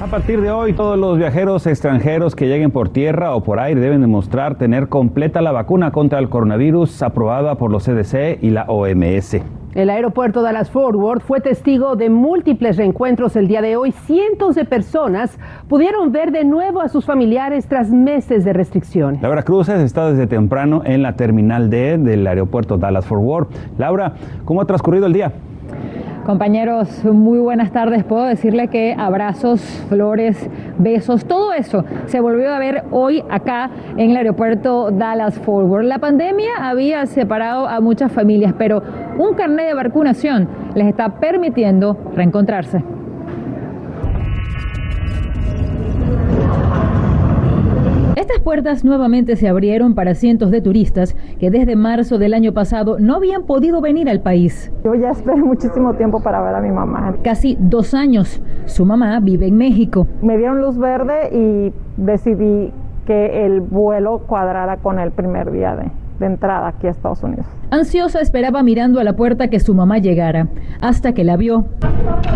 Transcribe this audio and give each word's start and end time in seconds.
A 0.00 0.06
partir 0.06 0.40
de 0.40 0.52
hoy, 0.52 0.74
todos 0.74 0.96
los 0.96 1.18
viajeros 1.18 1.66
extranjeros 1.66 2.36
que 2.36 2.46
lleguen 2.46 2.70
por 2.70 2.88
tierra 2.88 3.34
o 3.34 3.42
por 3.42 3.58
aire 3.58 3.80
deben 3.80 4.00
demostrar 4.00 4.54
tener 4.56 4.88
completa 4.88 5.42
la 5.42 5.50
vacuna 5.50 5.90
contra 5.90 6.20
el 6.20 6.28
coronavirus 6.28 7.02
aprobada 7.02 7.56
por 7.56 7.72
los 7.72 7.84
CDC 7.84 8.38
y 8.40 8.50
la 8.50 8.62
OMS. 8.68 9.38
El 9.74 9.90
aeropuerto 9.90 10.40
Dallas 10.40 10.70
Forward 10.70 11.20
fue 11.20 11.40
testigo 11.40 11.96
de 11.96 12.10
múltiples 12.10 12.76
reencuentros 12.76 13.34
el 13.34 13.48
día 13.48 13.60
de 13.60 13.76
hoy. 13.76 13.90
Cientos 13.90 14.54
de 14.54 14.64
personas 14.64 15.36
pudieron 15.68 16.12
ver 16.12 16.30
de 16.30 16.44
nuevo 16.44 16.80
a 16.80 16.88
sus 16.88 17.04
familiares 17.04 17.66
tras 17.66 17.90
meses 17.90 18.44
de 18.44 18.52
restricciones. 18.52 19.20
Laura 19.20 19.42
Cruces 19.42 19.80
está 19.80 20.08
desde 20.08 20.28
temprano 20.28 20.82
en 20.84 21.02
la 21.02 21.16
terminal 21.16 21.70
D 21.70 21.98
del 21.98 22.24
aeropuerto 22.24 22.78
Dallas 22.78 23.04
Forward. 23.04 23.48
Laura, 23.78 24.14
¿cómo 24.44 24.60
ha 24.60 24.64
transcurrido 24.64 25.06
el 25.06 25.12
día? 25.12 25.32
Compañeros, 26.28 27.06
muy 27.06 27.38
buenas 27.38 27.72
tardes. 27.72 28.04
Puedo 28.04 28.24
decirle 28.24 28.68
que 28.68 28.94
abrazos, 28.98 29.62
flores, 29.88 30.50
besos, 30.76 31.24
todo 31.24 31.54
eso 31.54 31.86
se 32.04 32.20
volvió 32.20 32.52
a 32.52 32.58
ver 32.58 32.84
hoy 32.90 33.24
acá 33.30 33.70
en 33.96 34.10
el 34.10 34.16
aeropuerto 34.18 34.90
Dallas 34.90 35.38
Forward. 35.38 35.84
La 35.86 36.00
pandemia 36.00 36.50
había 36.60 37.06
separado 37.06 37.66
a 37.66 37.80
muchas 37.80 38.12
familias, 38.12 38.52
pero 38.58 38.82
un 39.16 39.36
carnet 39.36 39.68
de 39.68 39.74
vacunación 39.74 40.46
les 40.74 40.88
está 40.88 41.18
permitiendo 41.18 41.96
reencontrarse. 42.14 42.84
Estas 48.28 48.42
puertas 48.42 48.84
nuevamente 48.84 49.36
se 49.36 49.48
abrieron 49.48 49.94
para 49.94 50.14
cientos 50.14 50.50
de 50.50 50.60
turistas 50.60 51.16
que 51.40 51.50
desde 51.50 51.76
marzo 51.76 52.18
del 52.18 52.34
año 52.34 52.52
pasado 52.52 52.98
no 52.98 53.14
habían 53.14 53.44
podido 53.44 53.80
venir 53.80 54.10
al 54.10 54.20
país. 54.20 54.70
Yo 54.84 54.94
ya 54.94 55.12
espero 55.12 55.38
muchísimo 55.38 55.94
tiempo 55.94 56.22
para 56.22 56.42
ver 56.42 56.54
a 56.54 56.60
mi 56.60 56.70
mamá. 56.70 57.16
Casi 57.24 57.56
dos 57.58 57.94
años. 57.94 58.42
Su 58.66 58.84
mamá 58.84 59.18
vive 59.20 59.46
en 59.46 59.56
México. 59.56 60.06
Me 60.20 60.36
dieron 60.36 60.60
luz 60.60 60.76
verde 60.76 61.30
y 61.32 61.72
decidí 61.96 62.70
que 63.06 63.46
el 63.46 63.62
vuelo 63.62 64.18
cuadrara 64.26 64.76
con 64.76 64.98
el 64.98 65.10
primer 65.10 65.50
día 65.50 65.74
de, 65.74 65.90
de 66.18 66.26
entrada 66.26 66.68
aquí 66.68 66.86
a 66.86 66.90
Estados 66.90 67.22
Unidos. 67.22 67.46
Ansiosa 67.70 68.20
esperaba 68.20 68.62
mirando 68.62 68.98
a 69.00 69.04
la 69.04 69.14
puerta 69.14 69.48
que 69.48 69.60
su 69.60 69.74
mamá 69.74 69.98
llegara, 69.98 70.48
hasta 70.80 71.12
que 71.12 71.24
la 71.24 71.36
vio. 71.36 71.66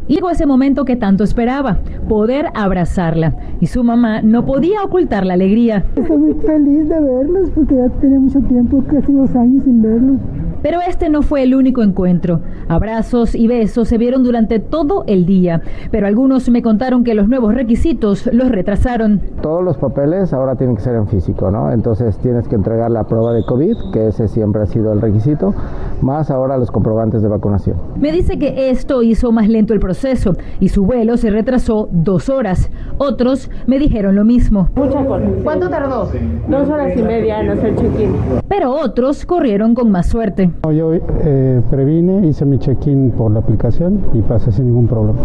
Y 0.06 0.16
llegó 0.16 0.30
ese 0.30 0.46
momento 0.46 0.84
que 0.84 0.96
tanto 0.96 1.24
esperaba, 1.24 1.78
poder 2.08 2.46
abrazarla. 2.54 3.34
Y 3.60 3.66
su 3.66 3.82
mamá 3.82 4.22
no 4.22 4.44
podía 4.44 4.82
ocultar 4.84 5.24
la 5.24 5.34
alegría. 5.34 5.84
Estoy 5.96 6.18
muy 6.18 6.34
feliz 6.34 6.88
de 6.88 7.00
verlos 7.00 7.50
porque 7.54 7.76
ya 7.76 7.88
tenía 8.00 8.20
mucho 8.20 8.40
tiempo, 8.40 8.84
casi 8.90 9.12
dos 9.12 9.34
años 9.34 9.64
sin 9.64 9.82
verlos. 9.82 10.18
Pero 10.62 10.78
este 10.86 11.08
no 11.08 11.22
fue 11.22 11.42
el 11.42 11.54
único 11.54 11.82
encuentro. 11.82 12.40
Abrazos 12.68 13.34
y 13.34 13.48
besos 13.48 13.88
se 13.88 13.98
vieron 13.98 14.22
durante 14.22 14.60
todo 14.60 15.04
el 15.06 15.26
día, 15.26 15.60
pero 15.90 16.06
algunos 16.06 16.48
me 16.48 16.62
contaron 16.62 17.04
que 17.04 17.14
los 17.14 17.28
nuevos 17.28 17.54
requisitos 17.54 18.28
los 18.32 18.50
retrasaron. 18.50 19.20
Todos 19.42 19.64
los 19.64 19.76
papeles 19.76 20.32
ahora 20.32 20.54
tienen 20.54 20.76
que 20.76 20.82
ser 20.82 20.94
en 20.94 21.08
físico, 21.08 21.50
¿no? 21.50 21.72
Entonces 21.72 22.16
tienes 22.18 22.46
que 22.48 22.54
entregar 22.54 22.90
la 22.90 23.04
prueba 23.04 23.32
de 23.32 23.44
COVID, 23.44 23.76
que 23.92 24.08
ese 24.08 24.28
siempre 24.28 24.62
ha 24.62 24.66
sido 24.66 24.92
el 24.92 25.00
requisito, 25.00 25.54
más 26.00 26.30
ahora 26.30 26.56
los 26.56 26.70
comprobantes 26.70 27.22
de 27.22 27.28
vacunación. 27.28 27.76
Me 27.96 28.12
dice 28.12 28.38
que 28.38 28.70
esto 28.70 29.02
hizo 29.02 29.32
más 29.32 29.48
lento 29.48 29.74
el 29.74 29.80
proceso 29.80 30.34
y 30.60 30.68
su 30.68 30.84
vuelo 30.84 31.16
se 31.16 31.30
retrasó 31.30 31.88
dos 31.90 32.28
horas. 32.28 32.70
Otros 32.98 33.50
me 33.66 33.78
dijeron 33.78 34.14
lo 34.14 34.24
mismo. 34.24 34.68
Mucha 34.76 35.04
cosa. 35.04 35.24
¿Cuánto 35.42 35.68
tardó? 35.68 36.08
Dos 36.48 36.68
horas 36.68 36.96
y 36.96 37.02
media 37.02 37.40
en 37.40 37.50
hacer 37.50 37.74
check-in. 37.74 38.14
Pero 38.48 38.72
otros 38.72 39.26
corrieron 39.26 39.74
con 39.74 39.90
más 39.90 40.06
suerte. 40.06 40.51
Yo 40.74 40.94
eh, 40.94 41.60
previne, 41.70 42.26
hice 42.26 42.44
mi 42.44 42.58
check-in 42.58 43.10
por 43.10 43.32
la 43.32 43.40
aplicación 43.40 44.00
y 44.14 44.22
pasé 44.22 44.52
sin 44.52 44.66
ningún 44.66 44.86
problema. 44.86 45.18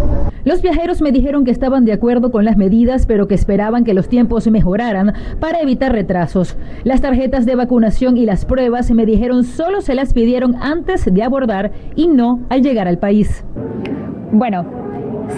Los 0.45 0.61
viajeros 0.61 1.01
me 1.01 1.11
dijeron 1.11 1.45
que 1.45 1.51
estaban 1.51 1.85
de 1.85 1.93
acuerdo 1.93 2.31
con 2.31 2.45
las 2.45 2.57
medidas, 2.57 3.05
pero 3.05 3.27
que 3.27 3.35
esperaban 3.35 3.83
que 3.83 3.93
los 3.93 4.07
tiempos 4.07 4.49
mejoraran 4.49 5.13
para 5.39 5.59
evitar 5.59 5.91
retrasos. 5.91 6.57
Las 6.83 7.01
tarjetas 7.01 7.45
de 7.45 7.55
vacunación 7.55 8.17
y 8.17 8.25
las 8.25 8.45
pruebas 8.45 8.89
me 8.91 9.05
dijeron 9.05 9.43
solo 9.43 9.81
se 9.81 9.93
las 9.93 10.13
pidieron 10.13 10.55
antes 10.55 11.11
de 11.13 11.23
abordar 11.23 11.71
y 11.95 12.07
no 12.07 12.39
al 12.49 12.61
llegar 12.61 12.87
al 12.87 12.97
país. 12.97 13.43
Bueno, 14.31 14.65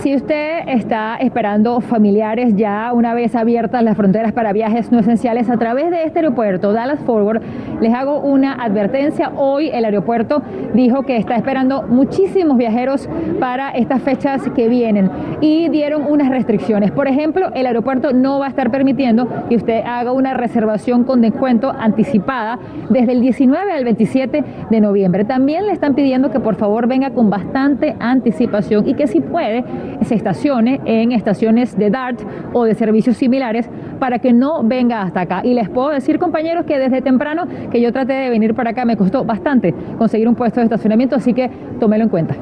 si 0.02 0.16
usted 0.16 0.62
está 0.68 1.18
esperando 1.18 1.82
familiares 1.82 2.56
ya 2.56 2.92
una 2.94 3.14
vez 3.14 3.36
abiertas 3.36 3.84
las 3.84 3.98
fronteras 3.98 4.32
para 4.32 4.54
viajes 4.54 4.92
no 4.92 5.00
esenciales 5.00 5.50
a 5.50 5.58
través 5.58 5.90
de 5.90 6.04
este 6.04 6.20
aeropuerto, 6.20 6.72
Dallas 6.72 7.00
Forward, 7.02 7.42
les 7.82 7.94
hago 7.94 8.20
una 8.20 8.54
advertencia. 8.54 9.32
Hoy 9.36 9.70
el 9.70 9.86
aeropuerto 9.86 10.42
dijo 10.74 11.04
que 11.04 11.18
está 11.18 11.36
esperando 11.36 11.84
muchísimos 11.84 12.58
viajeros 12.58 13.10
para 13.40 13.72
estas 13.72 14.02
fechas 14.02 14.42
que 14.56 14.70
vienen 14.70 15.10
y 15.42 15.70
dieron 15.70 16.06
unas 16.06 16.30
restricciones. 16.30 16.92
Por 16.92 17.08
ejemplo, 17.08 17.50
el 17.54 17.66
aeropuerto 17.66 18.14
no 18.14 18.40
va 18.40 18.46
a 18.46 18.50
estar 18.50 18.72
permitiendo 18.72 19.28
que 19.50 19.56
usted 19.56 19.84
haga 19.86 20.12
una 20.12 20.34
reservación 20.34 21.04
con 21.04 21.22
descuento 21.22 21.72
anticipada 21.78 22.60
desde 22.90 23.14
el 23.14 23.22
19 23.22 23.72
al 23.72 23.84
27 23.84 24.44
de 24.70 24.82
noviembre. 24.82 25.26
También 25.26 25.66
le 25.66 25.74
están 25.74 25.96
pidiendo 25.96 26.32
que 26.32 26.40
por 26.40 26.56
favor 26.56 26.88
venga 26.88 27.10
con 27.10 27.30
bastante 27.30 27.96
anticipación 28.00 28.88
y 28.88 28.94
que 28.94 29.08
si 29.08 29.20
puede 29.20 29.64
se 30.02 30.16
estacione 30.16 30.80
en 30.86 31.12
estaciones 31.12 31.78
de 31.78 31.90
DART 31.90 32.22
o 32.54 32.64
de 32.66 32.74
servicios 32.76 33.18
similares 33.18 33.70
para 34.00 34.20
que 34.20 34.34
no 34.34 34.64
venga 34.64 35.02
hasta 35.02 35.22
acá. 35.22 35.42
Y 35.44 35.54
les 35.54 35.70
puedo 35.70 35.90
decir, 35.90 36.20
compañeros, 36.20 36.66
que 36.66 36.78
desde 36.78 37.02
temprano 37.02 37.46
que 37.72 37.82
yo 37.82 37.92
traté 37.92 38.14
de 38.14 38.30
venir 38.30 38.56
para 38.56 38.72
acá 38.72 38.86
me 38.86 38.98
costó 38.98 39.24
bastante 39.24 39.74
conseguir 39.98 40.28
un 40.28 40.36
puesto 40.36 40.60
de 40.60 40.66
estacionamiento, 40.66 41.16
así 41.16 41.34
que 41.34 41.50
tómelo 41.80 42.04
en 42.04 42.10
cuenta. 42.10 42.36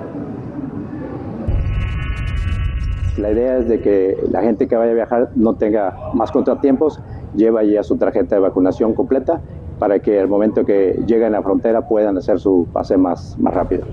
La 3.18 3.32
idea 3.32 3.58
es 3.58 3.68
de 3.68 3.82
que 3.82 4.16
la 4.30 4.42
gente 4.42 4.68
que 4.68 4.76
vaya 4.76 4.92
a 4.92 4.96
viajar 4.96 5.30
no 5.36 5.56
tenga 5.56 5.96
más 6.14 6.32
contratiempos, 6.32 7.02
lleva 7.36 7.64
ya 7.64 7.82
su 7.82 7.98
tarjeta 7.98 8.36
de 8.36 8.42
vacunación 8.42 8.94
completa 8.94 9.42
para 9.80 10.00
que 10.00 10.20
al 10.20 10.28
momento 10.28 10.66
que 10.66 11.00
lleguen 11.06 11.28
a 11.28 11.38
la 11.38 11.42
frontera 11.42 11.88
puedan 11.88 12.18
hacer 12.18 12.40
su 12.40 12.68
pase 12.72 12.98
más, 12.98 13.38
más 13.40 13.54
rápido. 13.54 13.86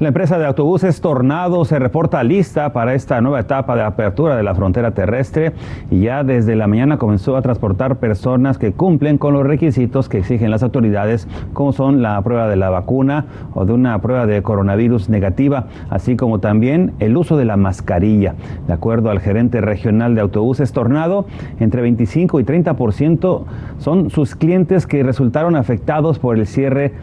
La 0.00 0.08
empresa 0.08 0.38
de 0.38 0.46
autobuses 0.46 1.02
Tornado 1.02 1.62
se 1.66 1.78
reporta 1.78 2.24
lista 2.24 2.72
para 2.72 2.94
esta 2.94 3.20
nueva 3.20 3.40
etapa 3.40 3.76
de 3.76 3.82
apertura 3.82 4.34
de 4.34 4.42
la 4.42 4.54
frontera 4.54 4.92
terrestre 4.92 5.52
y 5.90 6.00
ya 6.00 6.24
desde 6.24 6.56
la 6.56 6.66
mañana 6.66 6.96
comenzó 6.96 7.36
a 7.36 7.42
transportar 7.42 7.96
personas 7.96 8.56
que 8.56 8.72
cumplen 8.72 9.18
con 9.18 9.34
los 9.34 9.46
requisitos 9.46 10.08
que 10.08 10.16
exigen 10.16 10.50
las 10.50 10.62
autoridades, 10.62 11.28
como 11.52 11.74
son 11.74 12.00
la 12.00 12.18
prueba 12.22 12.48
de 12.48 12.56
la 12.56 12.70
vacuna 12.70 13.26
o 13.52 13.66
de 13.66 13.74
una 13.74 14.00
prueba 14.00 14.24
de 14.24 14.42
coronavirus 14.42 15.10
negativa, 15.10 15.66
así 15.90 16.16
como 16.16 16.38
también 16.40 16.94
el 16.98 17.14
uso 17.18 17.36
de 17.36 17.44
la 17.44 17.58
mascarilla. 17.58 18.36
De 18.68 18.72
acuerdo 18.72 19.10
al 19.10 19.20
gerente 19.20 19.60
regional 19.60 20.14
de 20.14 20.22
autobuses 20.22 20.72
Tornado, 20.72 21.26
entre 21.58 21.82
25 21.82 22.40
y 22.40 22.44
30% 22.44 23.44
son 23.76 24.08
sus 24.08 24.34
clientes 24.34 24.86
que 24.86 25.02
resultaron 25.02 25.56
afectados 25.56 26.18
por 26.18 26.38
el 26.38 26.46
cierre 26.46 26.94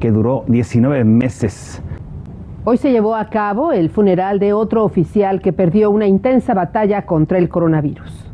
que 0.00 0.10
duró 0.10 0.44
19 0.48 1.04
meses. 1.04 1.82
Hoy 2.68 2.78
se 2.78 2.90
llevó 2.90 3.14
a 3.14 3.26
cabo 3.26 3.70
el 3.70 3.90
funeral 3.90 4.40
de 4.40 4.52
otro 4.52 4.82
oficial 4.82 5.40
que 5.40 5.52
perdió 5.52 5.88
una 5.88 6.08
intensa 6.08 6.52
batalla 6.52 7.06
contra 7.06 7.38
el 7.38 7.48
coronavirus. 7.48 8.28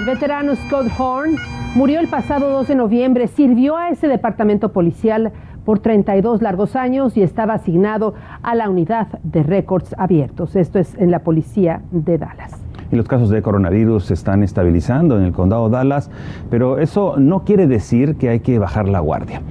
El 0.00 0.06
veterano 0.06 0.56
Scott 0.56 0.86
Horn 0.96 1.36
murió 1.74 2.00
el 2.00 2.08
pasado 2.08 2.48
2 2.48 2.68
de 2.68 2.74
noviembre, 2.76 3.26
sirvió 3.26 3.76
a 3.76 3.90
ese 3.90 4.08
departamento 4.08 4.72
policial 4.72 5.32
por 5.66 5.80
32 5.80 6.40
largos 6.40 6.76
años 6.76 7.14
y 7.18 7.22
estaba 7.22 7.52
asignado 7.52 8.14
a 8.42 8.54
la 8.54 8.70
unidad 8.70 9.08
de 9.22 9.42
récords 9.42 9.94
abiertos. 9.98 10.56
Esto 10.56 10.78
es 10.78 10.94
en 10.94 11.10
la 11.10 11.18
policía 11.18 11.82
de 11.90 12.16
Dallas 12.16 12.63
los 12.94 13.08
casos 13.08 13.30
de 13.30 13.42
coronavirus 13.42 14.06
se 14.06 14.14
están 14.14 14.42
estabilizando 14.42 15.16
en 15.18 15.24
el 15.24 15.32
condado 15.32 15.68
Dallas, 15.68 16.10
pero 16.50 16.78
eso 16.78 17.16
no 17.18 17.44
quiere 17.44 17.66
decir 17.66 18.16
que 18.16 18.28
hay 18.28 18.40
que 18.40 18.58
bajar 18.58 18.88
la 18.88 19.00
guardia. 19.00 19.42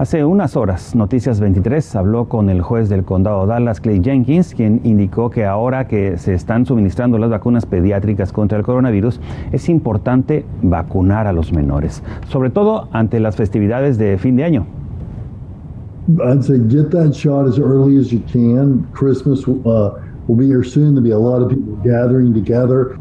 Hace 0.00 0.24
unas 0.24 0.56
horas, 0.56 0.94
Noticias 0.94 1.40
23 1.40 1.94
habló 1.94 2.26
con 2.26 2.48
el 2.48 2.62
juez 2.62 2.88
del 2.88 3.04
condado 3.04 3.46
Dallas, 3.46 3.82
Clay 3.82 4.00
Jenkins, 4.02 4.54
quien 4.54 4.80
indicó 4.82 5.28
que 5.28 5.44
ahora 5.44 5.88
que 5.88 6.16
se 6.16 6.32
están 6.32 6.64
suministrando 6.64 7.18
las 7.18 7.28
vacunas 7.28 7.66
pediátricas 7.66 8.32
contra 8.32 8.56
el 8.56 8.64
coronavirus, 8.64 9.20
es 9.52 9.68
importante 9.68 10.46
vacunar 10.62 11.26
a 11.26 11.34
los 11.34 11.52
menores, 11.52 12.02
sobre 12.28 12.48
todo 12.48 12.88
ante 12.92 13.20
las 13.20 13.36
festividades 13.36 13.98
de 13.98 14.16
fin 14.16 14.36
de 14.36 14.44
año. 14.44 14.66
I'd 16.18 16.42
say 16.42 16.58
get 16.58 16.90
that 16.92 17.12
shot 17.12 17.46
as 17.46 17.58
early 17.58 17.98
as 17.98 18.10
you 18.10 18.20
can. 18.20 18.86
Christmas 18.92 19.46
uh, 19.46 19.90
will 20.30 20.36
be 20.36 20.46
here 20.46 20.62
soon. 20.62 20.94
There'll 20.94 21.02
be 21.02 21.10
a 21.10 21.18
lot 21.18 21.42
of 21.42 21.48
people 21.50 21.74
gathering 21.82 22.32
together. 22.32 22.96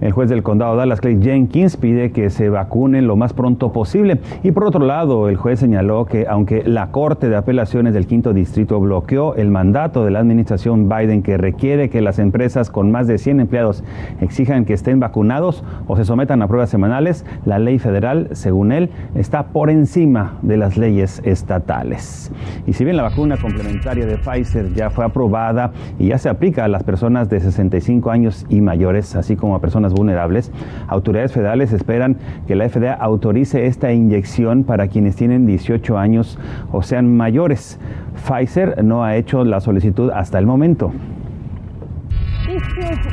El 0.00 0.12
juez 0.12 0.28
del 0.28 0.42
condado 0.42 0.76
Dallas, 0.76 1.00
Clay 1.00 1.18
Jenkins, 1.22 1.76
pide 1.76 2.12
que 2.12 2.30
se 2.30 2.50
vacunen 2.50 3.06
lo 3.06 3.16
más 3.16 3.32
pronto 3.32 3.72
posible. 3.72 4.20
Y 4.42 4.52
por 4.52 4.64
otro 4.64 4.84
lado, 4.84 5.28
el 5.28 5.36
juez 5.36 5.60
señaló 5.60 6.04
que 6.04 6.26
aunque 6.28 6.62
la 6.64 6.90
Corte 6.90 7.28
de 7.28 7.36
Apelaciones 7.36 7.94
del 7.94 8.06
Quinto 8.06 8.32
Distrito 8.32 8.78
bloqueó 8.80 9.34
el 9.34 9.50
mandato 9.50 10.04
de 10.04 10.10
la 10.10 10.18
administración 10.18 10.88
Biden 10.88 11.22
que 11.22 11.38
requiere 11.38 11.88
que 11.88 12.00
las 12.00 12.18
empresas 12.18 12.70
con 12.70 12.90
más 12.90 13.06
de 13.06 13.18
100 13.18 13.40
empleados 13.40 13.84
exijan 14.20 14.64
que 14.64 14.74
estén 14.74 15.00
vacunados 15.00 15.64
o 15.86 15.96
se 15.96 16.04
sometan 16.04 16.42
a 16.42 16.48
pruebas 16.48 16.70
semanales, 16.70 17.24
la 17.44 17.58
ley 17.58 17.78
federal, 17.78 18.28
según 18.32 18.72
él, 18.72 18.90
está 19.14 19.48
por 19.48 19.70
encima 19.70 20.38
de 20.42 20.56
las 20.56 20.76
leyes 20.76 21.22
estatales. 21.24 22.30
Y 22.66 22.74
si 22.74 22.84
bien 22.84 22.96
la 22.96 23.02
vacuna 23.02 23.36
complementaria 23.36 24.06
de 24.06 24.18
Pfizer 24.18 24.74
ya 24.74 24.90
fue 24.90 25.04
aprobada 25.04 25.72
y 25.98 26.08
ya 26.08 26.18
se 26.18 26.28
aplica 26.28 26.64
a 26.64 26.68
las 26.68 26.84
personas 26.84 27.28
de 27.28 27.40
65 27.40 28.10
años 28.10 28.46
y 28.48 28.60
mayores, 28.60 29.16
así 29.16 29.36
como 29.36 29.54
a 29.54 29.60
personas 29.60 29.85
vulnerables, 29.92 30.52
autoridades 30.88 31.32
federales 31.32 31.72
esperan 31.72 32.16
que 32.46 32.54
la 32.54 32.68
FDA 32.68 32.94
autorice 32.94 33.66
esta 33.66 33.92
inyección 33.92 34.64
para 34.64 34.88
quienes 34.88 35.16
tienen 35.16 35.46
18 35.46 35.98
años 35.98 36.38
o 36.72 36.82
sean 36.82 37.16
mayores. 37.16 37.78
Pfizer 38.14 38.84
no 38.84 39.04
ha 39.04 39.16
hecho 39.16 39.44
la 39.44 39.60
solicitud 39.60 40.10
hasta 40.10 40.38
el 40.38 40.46
momento. 40.46 40.92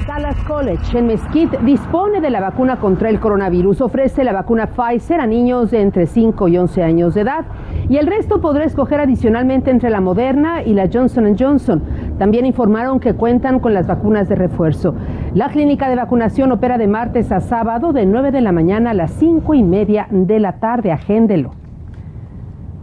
Dallas 0.07 0.37
College 0.43 0.97
en 0.97 1.07
Mesquite 1.07 1.57
dispone 1.63 2.21
de 2.21 2.29
la 2.29 2.39
vacuna 2.39 2.77
contra 2.77 3.09
el 3.09 3.19
coronavirus. 3.19 3.81
Ofrece 3.81 4.23
la 4.23 4.31
vacuna 4.31 4.67
Pfizer 4.67 5.19
a 5.19 5.25
niños 5.25 5.71
de 5.71 5.81
entre 5.81 6.05
5 6.05 6.47
y 6.49 6.57
11 6.57 6.83
años 6.83 7.13
de 7.15 7.21
edad 7.21 7.45
y 7.89 7.97
el 7.97 8.07
resto 8.07 8.41
podrá 8.41 8.63
escoger 8.63 8.99
adicionalmente 8.99 9.71
entre 9.71 9.89
la 9.89 10.01
Moderna 10.01 10.63
y 10.63 10.73
la 10.73 10.87
Johnson 10.91 11.35
Johnson. 11.37 11.81
También 12.19 12.45
informaron 12.45 12.99
que 12.99 13.15
cuentan 13.15 13.59
con 13.59 13.73
las 13.73 13.87
vacunas 13.87 14.29
de 14.29 14.35
refuerzo. 14.35 14.93
La 15.33 15.49
clínica 15.49 15.89
de 15.89 15.95
vacunación 15.95 16.51
opera 16.51 16.77
de 16.77 16.85
martes 16.85 17.31
a 17.31 17.39
sábado 17.39 17.91
de 17.91 18.05
9 18.05 18.29
de 18.29 18.41
la 18.41 18.51
mañana 18.51 18.91
a 18.91 18.93
las 18.93 19.13
5 19.13 19.55
y 19.55 19.63
media 19.63 20.05
de 20.11 20.39
la 20.39 20.59
tarde. 20.59 20.91
Agéndelo. 20.91 21.55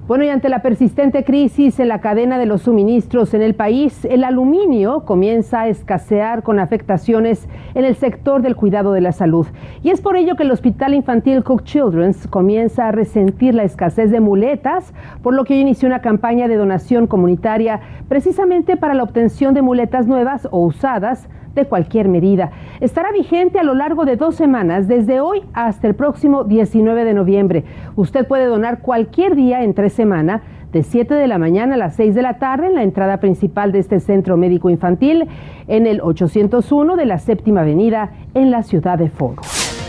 Bueno, 0.09 0.25
y 0.25 0.31
ante 0.31 0.49
la 0.49 0.61
persistente 0.61 1.23
crisis 1.23 1.79
en 1.79 1.87
la 1.87 2.01
cadena 2.01 2.39
de 2.39 2.47
los 2.47 2.63
suministros 2.63 3.35
en 3.35 3.43
el 3.43 3.55
país, 3.55 4.05
el 4.05 4.25
aluminio 4.25 5.05
comienza 5.05 5.61
a 5.61 5.69
escasear 5.69 6.43
con 6.43 6.59
afectaciones 6.59 7.49
en 7.77 7.85
el 7.85 7.95
sector 7.95 8.43
del 8.43 8.57
cuidado 8.57 8.93
de 8.93 9.01
la 9.01 9.13
salud. 9.13 9.47
Y 9.85 9.91
es 9.91 10.01
por 10.01 10.17
ello 10.17 10.35
que 10.35 10.43
el 10.43 10.51
Hospital 10.51 10.95
Infantil 10.95 11.45
Cook 11.45 11.63
Children's 11.63 12.27
comienza 12.27 12.89
a 12.89 12.91
resentir 12.91 13.55
la 13.55 13.63
escasez 13.63 14.11
de 14.11 14.19
muletas, 14.19 14.93
por 15.23 15.35
lo 15.35 15.45
que 15.45 15.55
hoy 15.55 15.61
inició 15.61 15.87
una 15.87 16.01
campaña 16.01 16.49
de 16.49 16.57
donación 16.57 17.07
comunitaria 17.07 17.79
precisamente 18.09 18.77
para 18.77 18.95
la 18.95 19.05
obtención 19.05 19.55
de 19.55 19.63
muletas 19.63 20.09
nuevas 20.09 20.49
o 20.51 20.67
usadas 20.67 21.29
de 21.55 21.67
cualquier 21.67 22.09
medida. 22.09 22.51
Estará 22.81 23.13
vigente 23.13 23.59
a 23.59 23.63
lo 23.63 23.75
largo 23.75 24.05
de 24.05 24.17
dos 24.17 24.37
semanas, 24.37 24.89
desde 24.89 25.21
hoy 25.21 25.43
hasta 25.53 25.87
el 25.87 25.95
próximo 25.95 26.45
19 26.45 27.05
de 27.05 27.15
noviembre. 27.15 27.65
Usted 27.97 28.27
puede 28.27 28.47
donar 28.47 28.81
cualquier 28.81 29.37
día 29.37 29.63
en 29.63 29.75
tres 29.75 29.93
semanas 29.93 30.43
de 30.73 30.83
7 30.83 31.15
de 31.15 31.27
la 31.27 31.39
mañana 31.39 31.75
a 31.75 31.79
las 31.79 31.97
6 31.97 32.15
de 32.15 32.23
la 32.23 32.39
tarde 32.39 32.69
en 32.69 32.75
la 32.75 32.83
entrada 32.83 33.19
principal 33.19 33.73
de 33.73 33.81
este 33.81 34.01
centro 34.01 34.37
médico 34.37 34.71
infantil 34.71 35.27
en 35.67 35.87
el 35.87 36.01
801 36.01 36.97
de 36.97 37.07
la 37.07 37.19
séptima 37.19 37.63
avenida 37.63 38.11
en 38.35 38.51
la 38.51 38.63
ciudad 38.63 38.99
de 38.99 39.09
Foro. 39.09 39.43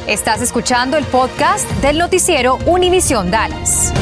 Estás 0.07 0.41
escuchando 0.41 0.97
el 0.97 1.05
podcast 1.05 1.69
del 1.81 1.99
noticiero 1.99 2.57
Univisión 2.65 3.29
Dallas. 3.29 3.93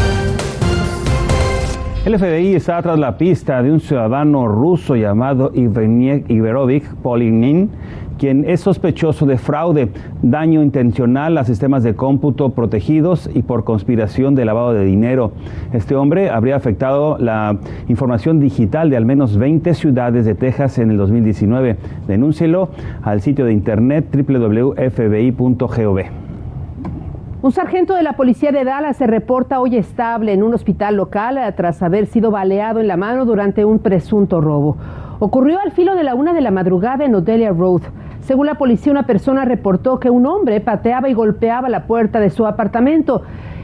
El 2.10 2.18
FBI 2.18 2.56
está 2.56 2.82
tras 2.82 2.98
la 2.98 3.20
pista 3.20 3.62
de 3.62 3.72
un 3.72 3.80
ciudadano 3.80 4.48
ruso 4.48 4.96
llamado 4.96 5.52
Iverovic 5.54 6.96
Polinin, 7.04 7.70
quien 8.18 8.50
es 8.50 8.62
sospechoso 8.62 9.28
de 9.28 9.38
fraude, 9.38 9.90
daño 10.24 10.64
intencional 10.64 11.38
a 11.38 11.44
sistemas 11.44 11.84
de 11.84 11.94
cómputo 11.96 12.50
protegidos 12.50 13.30
y 13.32 13.44
por 13.44 13.64
conspiración 13.64 14.34
de 14.34 14.46
lavado 14.46 14.74
de 14.74 14.86
dinero. 14.86 15.34
Este 15.72 15.94
hombre 15.96 16.32
habría 16.32 16.56
afectado 16.56 17.20
la 17.20 17.60
información 17.90 18.40
digital 18.40 18.90
de 18.90 18.98
al 18.98 19.06
menos 19.06 19.38
20 19.38 19.72
ciudades 19.76 20.26
de 20.26 20.34
Texas 20.34 20.80
en 20.80 20.90
el 20.90 20.98
2019. 20.98 21.78
Denúncielo 22.08 22.70
al 23.04 23.22
sitio 23.22 23.46
de 23.46 23.54
internet 23.54 24.08
www.fbi.gov. 24.12 26.00
Un 27.42 27.54
sargento 27.54 27.96
de 27.96 28.04
la 28.04 28.18
policía 28.18 28.52
de 28.52 28.66
Dallas 28.66 28.98
se 28.98 29.08
reporta 29.08 29.62
hoy 29.62 29.78
estable 29.78 30.34
en 30.34 30.44
un 30.44 30.54
hospital 30.54 30.98
local 30.98 31.38
eh, 31.38 31.50
tras 31.56 31.82
haber 31.82 32.06
sido 32.08 32.32
baleado 32.32 32.82
en 32.82 32.88
la 32.90 32.98
mano 32.98 33.24
durante 33.24 33.64
un 33.64 33.80
presunto 33.80 34.42
robo. 34.42 34.76
Ocurrió 35.20 35.58
al 35.62 35.72
filo 35.72 35.96
de 35.96 36.04
la 36.04 36.16
una 36.16 36.34
de 36.34 36.42
la 36.42 36.52
madrugada 36.52 37.06
en 37.06 37.16
Odelia 37.16 37.52
Road. 37.52 37.84
Según 38.20 38.48
la 38.48 38.56
policía, 38.56 38.92
una 38.92 39.06
persona 39.06 39.46
reportó 39.46 40.02
que 40.02 40.10
un 40.10 40.26
hombre 40.26 40.60
pateaba 40.60 41.08
y 41.08 41.14
golpeaba 41.14 41.70
la 41.70 41.88
puerta 41.88 42.20
de 42.20 42.30
su 42.30 42.46
apartamento. 42.46 43.22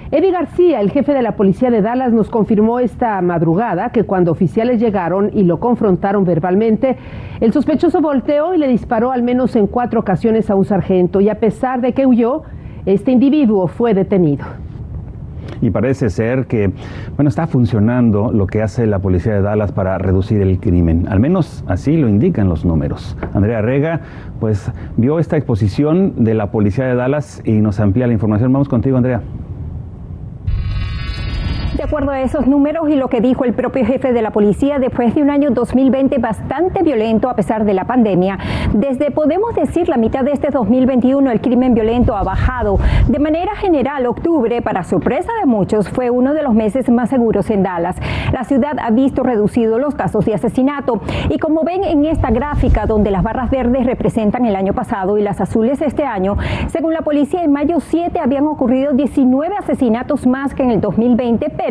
Eddie 0.09 0.31
García, 0.31 0.79
el 0.79 0.89
jefe 0.89 1.13
de 1.13 1.21
la 1.21 1.35
policía 1.35 1.69
de 1.69 1.81
Dallas, 1.81 2.13
nos 2.13 2.29
confirmó 2.29 2.79
esta 2.79 3.19
madrugada 3.19 3.89
que 3.89 4.05
cuando 4.05 4.31
oficiales 4.31 4.79
llegaron 4.79 5.31
y 5.33 5.43
lo 5.43 5.59
confrontaron 5.59 6.23
verbalmente, 6.23 6.95
el 7.41 7.51
sospechoso 7.51 7.99
volteó 7.99 8.53
y 8.53 8.57
le 8.57 8.69
disparó 8.69 9.11
al 9.11 9.23
menos 9.23 9.53
en 9.57 9.67
cuatro 9.67 9.99
ocasiones 9.99 10.49
a 10.49 10.55
un 10.55 10.63
sargento 10.63 11.19
y 11.19 11.27
a 11.27 11.41
pesar 11.41 11.81
de 11.81 11.91
que 11.91 12.05
huyó, 12.05 12.43
este 12.85 13.11
individuo 13.11 13.67
fue 13.67 13.93
detenido. 13.93 14.45
Y 15.61 15.69
parece 15.69 16.09
ser 16.09 16.47
que, 16.47 16.71
bueno, 17.15 17.29
está 17.29 17.47
funcionando 17.47 18.31
lo 18.31 18.45
que 18.47 18.61
hace 18.61 18.85
la 18.87 18.99
policía 18.99 19.33
de 19.33 19.41
Dallas 19.41 19.71
para 19.71 19.97
reducir 19.97 20.41
el 20.41 20.59
crimen. 20.59 21.07
Al 21.07 21.19
menos 21.19 21.63
así 21.67 21.97
lo 21.97 22.09
indican 22.09 22.49
los 22.49 22.65
números. 22.65 23.17
Andrea 23.33 23.61
Rega, 23.61 24.01
pues, 24.39 24.71
vio 24.97 25.19
esta 25.19 25.37
exposición 25.37 26.23
de 26.23 26.33
la 26.33 26.51
policía 26.51 26.85
de 26.85 26.95
Dallas 26.95 27.41
y 27.45 27.53
nos 27.61 27.79
amplía 27.79 28.07
la 28.07 28.13
información. 28.13 28.51
Vamos 28.51 28.69
contigo, 28.69 28.97
Andrea. 28.97 29.21
De 31.75 31.83
acuerdo 31.83 32.11
a 32.11 32.21
esos 32.21 32.47
números 32.47 32.87
y 32.89 32.95
lo 32.95 33.09
que 33.09 33.19
dijo 33.19 33.43
el 33.43 33.53
propio 33.53 33.85
jefe 33.85 34.13
de 34.13 34.21
la 34.21 34.31
policía, 34.31 34.79
después 34.79 35.13
de 35.13 35.21
un 35.21 35.29
año 35.29 35.49
2020 35.49 36.19
bastante 36.19 36.83
violento 36.83 37.29
a 37.29 37.35
pesar 37.35 37.65
de 37.65 37.73
la 37.73 37.83
pandemia, 37.83 38.39
desde 38.73 39.11
podemos 39.11 39.53
decir 39.55 39.89
la 39.89 39.97
mitad 39.97 40.23
de 40.23 40.31
este 40.31 40.51
2021 40.51 41.29
el 41.29 41.41
crimen 41.41 41.73
violento 41.73 42.15
ha 42.15 42.23
bajado. 42.23 42.79
De 43.09 43.19
manera 43.19 43.57
general, 43.57 44.05
octubre, 44.05 44.61
para 44.61 44.85
sorpresa 44.85 45.29
de 45.41 45.45
muchos, 45.47 45.89
fue 45.89 46.09
uno 46.09 46.33
de 46.33 46.43
los 46.43 46.53
meses 46.53 46.89
más 46.89 47.09
seguros 47.09 47.49
en 47.49 47.63
Dallas. 47.63 47.97
La 48.31 48.45
ciudad 48.45 48.77
ha 48.79 48.91
visto 48.91 49.23
reducidos 49.23 49.77
los 49.77 49.95
casos 49.95 50.23
de 50.23 50.33
asesinato 50.33 51.01
y 51.29 51.39
como 51.39 51.65
ven 51.65 51.83
en 51.83 52.05
esta 52.05 52.31
gráfica 52.31 52.85
donde 52.85 53.11
las 53.11 53.21
barras 53.21 53.49
verdes 53.49 53.85
representan 53.85 54.45
el 54.45 54.55
año 54.55 54.71
pasado 54.71 55.17
y 55.17 55.23
las 55.23 55.41
azules 55.41 55.81
este 55.81 56.05
año, 56.05 56.37
según 56.67 56.93
la 56.93 57.01
policía 57.01 57.43
en 57.43 57.51
mayo 57.51 57.81
7 57.81 58.17
habían 58.21 58.47
ocurrido 58.47 58.93
19 58.93 59.57
asesinatos 59.57 60.25
más 60.25 60.55
que 60.55 60.63
en 60.63 60.71
el 60.71 60.79
2020, 60.79 61.64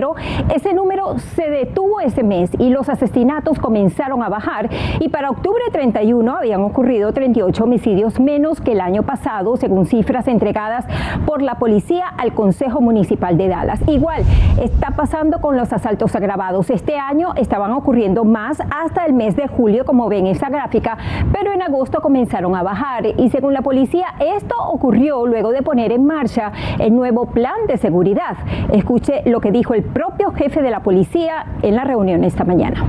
ese 0.52 0.74
número 0.74 1.18
se 1.18 1.48
detuvo 1.48 2.00
ese 2.00 2.24
mes 2.24 2.50
y 2.58 2.70
los 2.70 2.88
asesinatos 2.88 3.60
comenzaron 3.60 4.24
a 4.24 4.28
bajar 4.28 4.68
y 4.98 5.08
para 5.08 5.30
octubre 5.30 5.62
31 5.70 6.36
habían 6.36 6.62
ocurrido 6.62 7.12
38 7.12 7.62
homicidios 7.62 8.18
menos 8.18 8.60
que 8.60 8.72
el 8.72 8.80
año 8.80 9.04
pasado, 9.04 9.56
según 9.56 9.86
cifras 9.86 10.26
entregadas 10.26 10.84
por 11.26 11.42
la 11.42 11.58
policía 11.60 12.08
al 12.08 12.34
Consejo 12.34 12.80
Municipal 12.80 13.38
de 13.38 13.46
Dallas. 13.46 13.80
Igual 13.86 14.24
está 14.60 14.90
pasando 14.90 15.40
con 15.40 15.56
los 15.56 15.72
asaltos 15.72 16.14
agravados. 16.16 16.70
Este 16.70 16.98
año 16.98 17.34
estaban 17.36 17.70
ocurriendo 17.72 18.24
más 18.24 18.58
hasta 18.60 19.06
el 19.06 19.12
mes 19.12 19.36
de 19.36 19.46
julio, 19.46 19.84
como 19.84 20.08
ven 20.08 20.26
en 20.26 20.34
esa 20.34 20.48
gráfica, 20.48 20.98
pero 21.32 21.52
en 21.52 21.62
agosto 21.62 22.00
comenzaron 22.00 22.56
a 22.56 22.62
bajar 22.62 23.06
y 23.16 23.30
según 23.30 23.52
la 23.52 23.62
policía 23.62 24.06
esto 24.18 24.56
ocurrió 24.58 25.26
luego 25.26 25.52
de 25.52 25.62
poner 25.62 25.92
en 25.92 26.04
marcha 26.04 26.50
el 26.78 26.94
nuevo 26.96 27.26
plan 27.26 27.66
de 27.68 27.76
seguridad. 27.76 28.36
Escuche 28.72 29.22
lo 29.26 29.40
que 29.40 29.52
dijo 29.52 29.74
el 29.74 29.83
propio 29.92 30.32
jefe 30.32 30.62
de 30.62 30.70
la 30.70 30.82
policía 30.82 31.46
en 31.62 31.76
la 31.76 31.84
reunión 31.84 32.24
esta 32.24 32.44
mañana. 32.44 32.84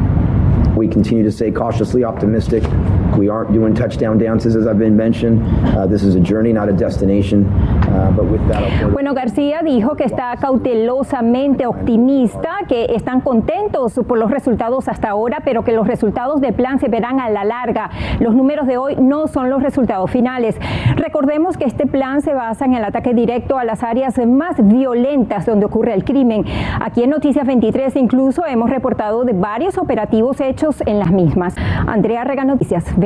We 3.18 3.30
aren't 3.30 3.54
doing 3.54 3.74
touchdown 3.74 4.18
dances, 4.18 4.56
as 4.56 4.68
I've 4.68 4.78
been 4.78 4.96
mentioned. 4.98 5.42
Uh, 5.76 5.88
this 5.88 6.04
is 6.04 6.16
a 6.16 6.20
journey, 6.20 6.52
not 6.52 6.68
a 6.68 6.74
destination. 6.74 7.46
Uh, 7.46 8.12
but 8.16 8.26
with 8.26 8.46
that, 8.50 8.92
bueno, 8.92 9.14
García 9.14 9.62
dijo 9.64 9.96
que 9.96 10.04
está 10.04 10.36
cautelosamente 10.38 11.66
optimista, 11.66 12.50
que 12.68 12.96
están 12.96 13.22
contentos 13.22 13.94
por 14.08 14.18
los 14.18 14.32
resultados 14.32 14.88
hasta 14.90 15.10
ahora, 15.10 15.40
pero 15.46 15.64
que 15.64 15.72
los 15.72 15.88
resultados 15.88 16.42
del 16.42 16.54
plan 16.54 16.80
se 16.80 16.90
verán 16.90 17.20
a 17.20 17.30
la 17.30 17.46
larga. 17.46 17.90
Los 18.20 18.36
números 18.36 18.68
de 18.68 18.78
hoy 18.78 18.96
no 18.98 19.28
son 19.28 19.50
los 19.50 19.64
resultados 19.64 20.12
finales. 20.12 20.58
Recordemos 20.96 21.58
que 21.58 21.66
este 21.66 21.88
plan 21.88 22.22
se 22.22 22.34
basa 22.34 22.66
en 22.66 22.74
el 22.74 22.84
ataque 22.84 23.14
directo 23.14 23.58
a 23.58 23.64
las 23.64 23.84
áreas 23.84 24.18
más 24.26 24.56
violentas 24.58 25.46
donde 25.46 25.66
ocurre 25.66 25.94
el 25.94 26.04
crimen. 26.04 26.44
Aquí 26.82 27.04
en 27.04 27.12
Noticias 27.12 27.48
23 27.48 27.96
incluso 27.96 28.46
hemos 28.46 28.70
reportado 28.70 29.24
de 29.24 29.34
varios 29.34 29.78
operativos 29.78 30.42
hechos 30.42 30.84
en 30.86 31.00
las 31.00 31.12
mismas. 31.12 31.56
Andrea 31.88 32.24
Rega, 32.24 32.44
Noticias 32.44 32.84
23. 32.86 33.05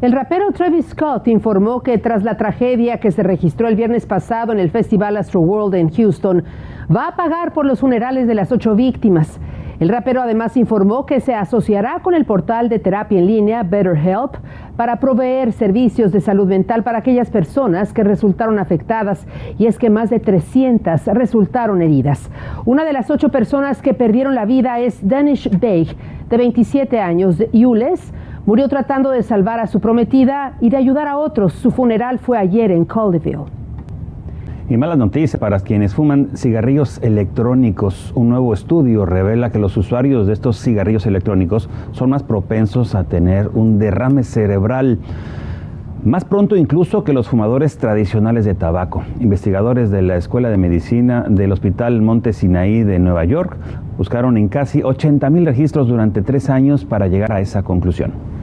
El 0.00 0.12
rapero 0.12 0.52
Travis 0.52 0.88
Scott 0.88 1.28
informó 1.28 1.82
que 1.82 1.96
tras 1.96 2.24
la 2.24 2.36
tragedia 2.36 2.98
que 2.98 3.10
se 3.10 3.22
registró 3.22 3.68
el 3.68 3.74
viernes 3.74 4.04
pasado 4.04 4.52
en 4.52 4.58
el 4.58 4.70
Festival 4.70 5.16
Astro 5.16 5.40
World 5.40 5.74
en 5.76 5.90
Houston, 5.90 6.44
va 6.94 7.08
a 7.08 7.16
pagar 7.16 7.54
por 7.54 7.64
los 7.64 7.80
funerales 7.80 8.26
de 8.26 8.34
las 8.34 8.52
ocho 8.52 8.74
víctimas. 8.74 9.40
El 9.80 9.88
rapero 9.88 10.20
además 10.20 10.56
informó 10.56 11.04
que 11.06 11.20
se 11.20 11.34
asociará 11.34 12.00
con 12.02 12.14
el 12.14 12.26
portal 12.26 12.68
de 12.68 12.78
terapia 12.78 13.18
en 13.18 13.26
línea 13.26 13.62
BetterHelp 13.62 14.36
para 14.76 15.00
proveer 15.00 15.52
servicios 15.52 16.12
de 16.12 16.20
salud 16.20 16.46
mental 16.46 16.84
para 16.84 16.98
aquellas 16.98 17.30
personas 17.30 17.92
que 17.92 18.04
resultaron 18.04 18.58
afectadas 18.58 19.26
y 19.58 19.66
es 19.66 19.78
que 19.78 19.90
más 19.90 20.10
de 20.10 20.20
300 20.20 21.06
resultaron 21.06 21.82
heridas. 21.82 22.30
Una 22.66 22.84
de 22.84 22.92
las 22.92 23.10
ocho 23.10 23.30
personas 23.30 23.82
que 23.82 23.94
perdieron 23.94 24.34
la 24.34 24.44
vida 24.44 24.78
es 24.78 25.06
Danish 25.06 25.48
Beig, 25.58 25.96
de 26.28 26.36
27 26.36 27.00
años, 27.00 27.38
de 27.38 27.48
Yules. 27.52 28.12
Murió 28.46 28.68
tratando 28.68 29.10
de 29.10 29.22
salvar 29.22 29.58
a 29.58 29.66
su 29.66 29.80
prometida 29.80 30.58
y 30.60 30.68
de 30.68 30.76
ayudar 30.76 31.08
a 31.08 31.16
otros. 31.16 31.54
Su 31.54 31.70
funeral 31.70 32.18
fue 32.18 32.36
ayer 32.36 32.70
en 32.70 32.84
Calderville. 32.84 33.46
Y 34.68 34.76
malas 34.76 34.98
noticias 34.98 35.40
para 35.40 35.60
quienes 35.60 35.94
fuman 35.94 36.36
cigarrillos 36.36 37.02
electrónicos. 37.02 38.12
Un 38.14 38.28
nuevo 38.28 38.52
estudio 38.52 39.06
revela 39.06 39.48
que 39.48 39.58
los 39.58 39.78
usuarios 39.78 40.26
de 40.26 40.34
estos 40.34 40.60
cigarrillos 40.60 41.06
electrónicos 41.06 41.70
son 41.92 42.10
más 42.10 42.22
propensos 42.22 42.94
a 42.94 43.04
tener 43.04 43.48
un 43.54 43.78
derrame 43.78 44.24
cerebral. 44.24 44.98
Más 46.04 46.26
pronto 46.26 46.54
incluso 46.54 47.02
que 47.02 47.14
los 47.14 47.30
fumadores 47.30 47.78
tradicionales 47.78 48.44
de 48.44 48.54
tabaco. 48.54 49.04
Investigadores 49.20 49.90
de 49.90 50.02
la 50.02 50.16
Escuela 50.16 50.50
de 50.50 50.58
Medicina 50.58 51.24
del 51.30 51.50
Hospital 51.50 52.02
Monte 52.02 52.34
Sinaí 52.34 52.82
de 52.82 52.98
Nueva 52.98 53.24
York 53.24 53.56
buscaron 53.96 54.36
en 54.36 54.48
casi 54.48 54.82
80 54.82 55.30
mil 55.30 55.46
registros 55.46 55.88
durante 55.88 56.20
tres 56.20 56.50
años 56.50 56.84
para 56.84 57.08
llegar 57.08 57.32
a 57.32 57.40
esa 57.40 57.62
conclusión 57.62 58.33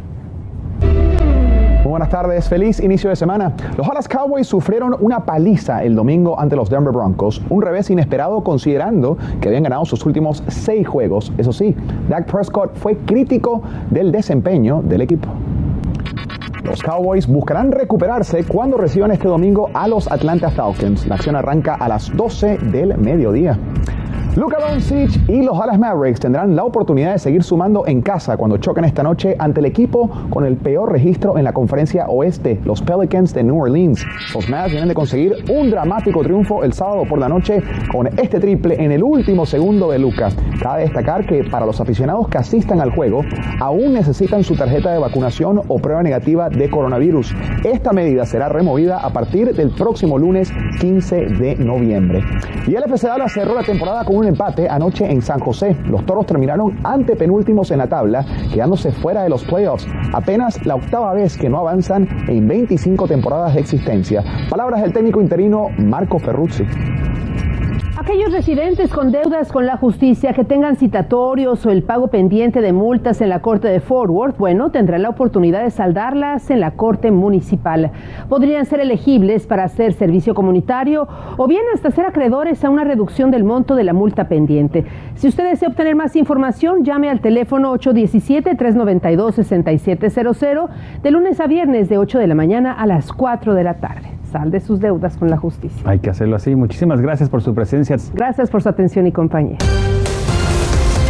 buenas 2.02 2.20
tardes, 2.20 2.50
feliz 2.50 2.80
inicio 2.80 3.12
de 3.12 3.16
semana. 3.16 3.54
Los 3.78 3.86
Dallas 3.86 4.08
Cowboys 4.08 4.48
sufrieron 4.48 4.96
una 5.02 5.24
paliza 5.24 5.84
el 5.84 5.94
domingo 5.94 6.40
ante 6.40 6.56
los 6.56 6.68
Denver 6.68 6.92
Broncos, 6.92 7.44
un 7.48 7.62
revés 7.62 7.92
inesperado 7.92 8.44
considerando 8.44 9.20
que 9.40 9.50
habían 9.50 9.62
ganado 9.62 9.86
sus 9.86 10.04
últimos 10.08 10.44
seis 10.48 10.88
juegos. 10.88 11.32
Eso 11.38 11.54
sí, 11.54 11.76
Dak 12.10 12.26
Prescott 12.26 12.76
fue 12.76 12.98
crítico 12.98 13.62
del 13.92 14.12
desempeño 14.12 14.82
del 14.82 15.02
equipo. 15.02 15.28
Los 16.64 16.82
Cowboys 16.82 17.28
buscarán 17.28 17.72
recuperarse 17.72 18.46
cuando 18.46 18.78
reciban 18.78 19.12
este 19.12 19.28
domingo 19.28 19.70
a 19.76 19.88
los 19.88 20.12
Atlanta 20.12 20.50
Falcons. 20.50 21.06
La 21.06 21.16
acción 21.16 21.36
arranca 21.36 21.76
a 21.76 21.88
las 21.88 22.16
12 22.18 22.58
del 22.72 22.98
mediodía. 22.98 23.60
Luka 24.38 24.60
Doncic 24.62 25.28
y 25.28 25.42
los 25.42 25.60
Dallas 25.60 25.78
Mavericks 25.78 26.22
tendrán 26.22 26.56
la 26.56 26.64
oportunidad 26.64 27.12
de 27.12 27.20
seguir 27.20 27.44
sumando 27.44 27.86
en 27.86 28.02
casa 28.02 28.38
cuando 28.38 28.56
choquen 28.56 28.86
esta 28.86 29.04
noche 29.04 29.36
ante 29.38 29.60
el 29.60 29.66
equipo 29.66 30.10
con 30.30 30.46
el 30.46 30.56
peor 30.56 30.90
registro 30.90 31.38
en 31.38 31.44
la 31.44 31.52
conferencia 31.52 32.06
oeste, 32.08 32.58
los 32.64 32.82
Pelicans 32.82 33.34
de 33.34 33.44
New 33.44 33.62
Orleans. 33.62 34.06
Los 34.34 34.48
Mavs 34.48 34.72
vienen 34.72 34.88
de 34.88 34.96
conseguir 34.96 35.36
un 35.52 35.70
dramático 35.70 36.24
triunfo 36.24 36.64
el 36.64 36.72
sábado 36.72 37.04
por 37.10 37.20
la 37.20 37.28
noche 37.28 37.62
con 37.92 38.08
este 38.08 38.40
triple 38.40 38.82
en 38.82 38.94
el 38.94 39.04
último 39.04 39.46
segundo 39.46 39.92
de 39.92 40.00
Luka. 40.00 40.30
Cabe 40.62 40.84
destacar 40.84 41.26
que 41.26 41.44
para 41.44 41.66
los 41.66 41.82
aficionados 41.82 42.30
que 42.30 42.38
asistan 42.38 42.80
al 42.80 42.92
juego, 42.92 43.24
aún 43.60 43.92
necesitan 43.92 44.46
su 44.46 44.56
tarjeta 44.56 44.94
de 44.94 45.00
vacunación 45.00 45.62
o 45.68 45.80
prueba 45.80 46.04
negativa 46.04 46.50
de 46.50 46.70
coronavirus. 46.70 47.36
Esta 47.66 47.92
medida 47.92 48.26
será 48.26 48.48
removida 48.48 49.00
a 49.00 49.12
partir 49.12 49.54
del 49.54 49.72
próximo 49.72 50.18
lunes 50.18 50.54
15 50.80 51.26
de 51.26 51.56
noviembre. 51.58 52.24
Y 52.66 52.76
el 52.76 52.84
FC 52.84 53.08
Dallas 53.08 53.34
cerró 53.34 53.56
la 53.56 53.64
temporada 53.64 54.06
con 54.06 54.16
un 54.16 54.21
empate 54.28 54.68
anoche 54.70 55.10
en 55.10 55.22
San 55.22 55.40
José. 55.40 55.76
Los 55.86 56.06
toros 56.06 56.26
terminaron 56.26 56.78
ante 56.84 57.16
penúltimos 57.16 57.72
en 57.72 57.80
la 57.80 57.88
tabla, 57.88 58.26
quedándose 58.54 58.92
fuera 58.92 59.24
de 59.24 59.30
los 59.30 59.44
playoffs. 59.44 59.88
Apenas 60.14 60.66
la 60.66 60.76
octava 60.76 61.14
vez 61.14 61.38
que 61.38 61.50
no 61.50 61.60
avanzan 61.60 62.08
en 62.28 62.48
25 62.48 63.08
temporadas 63.08 63.54
de 63.54 63.62
existencia. 63.62 64.24
Palabras 64.50 64.82
del 64.82 64.94
técnico 64.94 65.22
interino 65.22 65.70
Marco 65.78 66.20
Ferruzzi. 66.20 66.66
Aquellos 68.02 68.32
residentes 68.32 68.90
con 68.90 69.12
deudas 69.12 69.52
con 69.52 69.68
la 69.68 69.78
justicia 69.78 70.34
que 70.34 70.44
tengan 70.44 70.76
citatorios 70.76 71.64
o 71.68 71.70
el 71.70 71.84
pago 71.84 72.08
pendiente 72.08 72.60
de 72.60 72.74
multas 72.74 73.22
en 73.22 73.30
la 73.30 73.44
Corte 73.44 73.68
de 73.68 73.80
Fort 73.80 74.10
Worth, 74.10 74.40
bueno, 74.40 74.72
tendrán 74.72 75.04
la 75.04 75.10
oportunidad 75.10 75.62
de 75.62 75.70
saldarlas 75.70 76.50
en 76.50 76.62
la 76.62 76.72
Corte 76.72 77.12
Municipal. 77.12 77.92
Podrían 78.28 78.66
ser 78.66 78.80
elegibles 78.80 79.46
para 79.46 79.66
hacer 79.66 79.94
servicio 79.94 80.34
comunitario 80.34 81.08
o 81.38 81.46
bien 81.46 81.62
hasta 81.76 81.92
ser 81.92 82.08
acreedores 82.08 82.66
a 82.66 82.72
una 82.72 82.86
reducción 82.86 83.30
del 83.30 83.44
monto 83.44 83.76
de 83.76 83.84
la 83.84 83.94
multa 83.94 84.28
pendiente. 84.28 84.84
Si 85.14 85.28
usted 85.28 85.48
desea 85.48 85.70
obtener 85.70 85.96
más 85.96 86.16
información, 86.16 86.84
llame 86.84 87.08
al 87.08 87.22
teléfono 87.22 87.72
817-392-6700 87.76 90.70
de 91.04 91.12
lunes 91.12 91.40
a 91.40 91.46
viernes 91.46 91.88
de 91.88 92.00
8 92.00 92.18
de 92.18 92.26
la 92.26 92.34
mañana 92.34 92.74
a 92.74 92.88
las 92.88 93.14
4 93.14 93.54
de 93.54 93.64
la 93.64 93.76
tarde 93.76 94.11
sal 94.32 94.52
de 94.52 94.60
sus 94.60 94.80
deudas 94.80 95.18
con 95.18 95.30
la 95.30 95.38
justicia. 95.38 95.82
Hay 95.86 96.00
que 96.00 96.10
hacerlo 96.10 96.36
así. 96.36 96.56
Muchísimas 96.56 97.02
gracias 97.02 97.30
por 97.30 97.42
su 97.42 97.54
presencia. 97.54 97.98
Gracias 98.14 98.50
por 98.50 98.62
su 98.62 98.70
atención 98.70 99.08
y 99.08 99.12
compañía. 99.12 99.58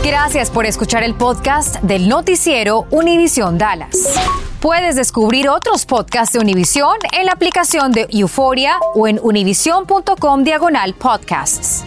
Gracias 0.04 0.50
por 0.50 0.66
escuchar 0.66 1.04
el 1.04 1.14
podcast 1.14 1.80
del 1.84 2.10
noticiero 2.10 2.86
Univisión 2.90 3.60
Dallas. 3.60 4.16
Puedes 4.60 4.96
descubrir 4.96 5.48
otros 5.48 5.86
podcasts 5.86 6.34
de 6.34 6.40
Univisión 6.40 6.96
en 7.18 7.28
la 7.28 7.34
aplicación 7.34 7.92
de 7.92 8.08
Euforia 8.12 8.74
o 8.96 9.08
en 9.08 9.20
univision.com 9.22 10.44
diagonal 10.44 10.96
podcasts. 10.96 11.86